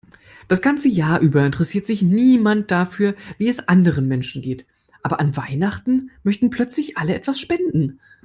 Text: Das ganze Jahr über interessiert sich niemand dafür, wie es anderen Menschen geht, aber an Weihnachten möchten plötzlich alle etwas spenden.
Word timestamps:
Das 0.47 0.63
ganze 0.63 0.87
Jahr 0.87 1.19
über 1.19 1.45
interessiert 1.45 1.85
sich 1.85 2.01
niemand 2.01 2.71
dafür, 2.71 3.13
wie 3.37 3.49
es 3.49 3.67
anderen 3.67 4.07
Menschen 4.07 4.41
geht, 4.41 4.65
aber 5.03 5.19
an 5.19 5.37
Weihnachten 5.37 6.09
möchten 6.23 6.49
plötzlich 6.49 6.97
alle 6.97 7.13
etwas 7.13 7.39
spenden. 7.39 7.99